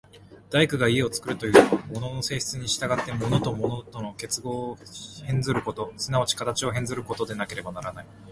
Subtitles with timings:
[0.49, 4.77] 大工が家を造るというのは、物の性質に従って物と物との結合を
[5.27, 8.05] 変ずること、即ち形を変ずることでなければならない。